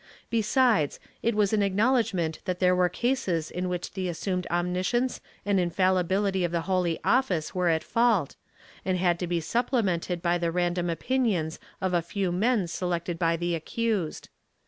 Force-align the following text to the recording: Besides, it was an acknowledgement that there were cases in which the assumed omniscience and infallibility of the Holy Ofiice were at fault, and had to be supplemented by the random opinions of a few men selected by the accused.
Besides, 0.31 0.99
it 1.21 1.35
was 1.35 1.53
an 1.53 1.61
acknowledgement 1.61 2.39
that 2.45 2.57
there 2.57 2.75
were 2.75 2.89
cases 2.89 3.51
in 3.51 3.69
which 3.69 3.93
the 3.93 4.07
assumed 4.09 4.47
omniscience 4.49 5.21
and 5.45 5.59
infallibility 5.59 6.43
of 6.43 6.51
the 6.51 6.61
Holy 6.61 6.97
Ofiice 7.05 7.53
were 7.53 7.69
at 7.69 7.83
fault, 7.83 8.35
and 8.83 8.97
had 8.97 9.19
to 9.19 9.27
be 9.27 9.39
supplemented 9.39 10.23
by 10.23 10.39
the 10.39 10.51
random 10.51 10.89
opinions 10.89 11.59
of 11.79 11.93
a 11.93 12.01
few 12.01 12.31
men 12.31 12.65
selected 12.67 13.19
by 13.19 13.37
the 13.37 13.53
accused. 13.53 14.29